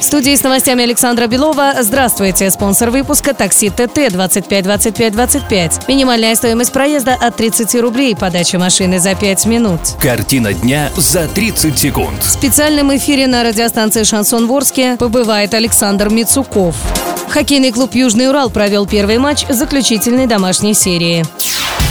[0.00, 1.74] В студии с новостями Александра Белова.
[1.82, 2.50] Здравствуйте.
[2.50, 5.88] Спонсор выпуска такси ТТ 25 25 25.
[5.88, 8.16] Минимальная стоимость проезда от 30 рублей.
[8.16, 9.80] Подача машины за 5 минут.
[10.00, 12.22] Картина дня за 30 секунд.
[12.22, 16.76] В специальном эфире на радиостанции «Шансон Ворске» побывает Александр Мицуков.
[17.28, 21.26] Хоккейный клуб «Южный Урал» провел первый матч заключительной домашней серии.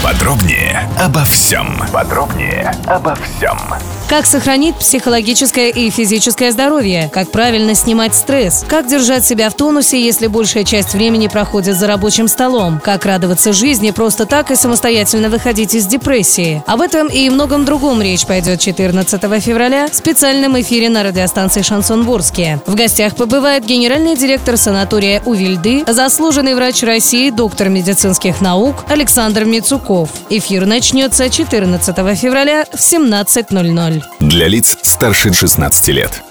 [0.00, 1.82] Подробнее обо всем.
[1.92, 3.58] Подробнее обо всем.
[4.08, 7.10] Как сохранить психологическое и физическое здоровье?
[7.12, 8.64] Как правильно снимать стресс?
[8.68, 12.80] Как держать себя в тонусе, если большая часть времени проходит за рабочим столом?
[12.82, 16.62] Как радоваться жизни просто так и самостоятельно выходить из депрессии?
[16.66, 22.04] Об этом и многом другом речь пойдет 14 февраля в специальном эфире на радиостанции «Шансон
[22.04, 22.60] Ворске».
[22.64, 30.10] В гостях побывает генеральный директор санатория Увильды, заслуженный врач России, доктор медицинских наук Александр Мицуков.
[30.30, 33.95] Эфир начнется 14 февраля в 17.00.
[34.20, 36.22] Для лиц старше 16 лет.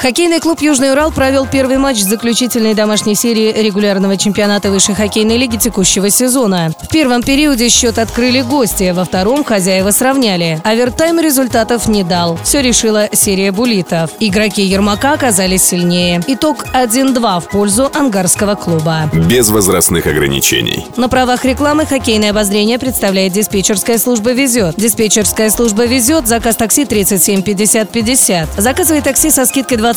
[0.00, 5.56] Хоккейный клуб «Южный Урал» провел первый матч заключительной домашней серии регулярного чемпионата высшей хоккейной лиги
[5.56, 6.70] текущего сезона.
[6.80, 10.60] В первом периоде счет открыли гости, во втором хозяева сравняли.
[10.62, 12.38] Овертайм результатов не дал.
[12.44, 14.10] Все решила серия булитов.
[14.20, 16.22] Игроки Ермака оказались сильнее.
[16.28, 19.10] Итог 1-2 в пользу ангарского клуба.
[19.12, 20.86] Без возрастных ограничений.
[20.96, 24.76] На правах рекламы хоккейное обозрение представляет диспетчерская служба «Везет».
[24.76, 28.48] Диспетчерская служба «Везет», заказ такси 37 50 50.
[28.58, 29.87] Заказывай такси со скидкой 20%.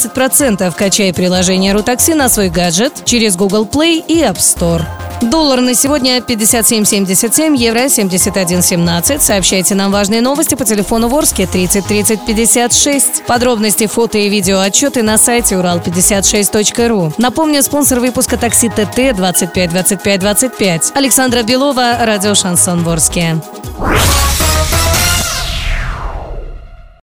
[0.76, 4.84] Качай приложение «Рутакси» на свой гаджет через Google Play и App Store.
[5.22, 9.20] Доллар на сегодня 57.77, евро 71.17.
[9.20, 13.24] Сообщайте нам важные новости по телефону Ворске 30 30 56.
[13.28, 17.14] Подробности, фото и видео отчеты на сайте урал56.ру.
[17.18, 20.92] Напомню, спонсор выпуска такси ТТ 25 25 25.
[20.96, 23.38] Александра Белова, радио «Шансон Ворске».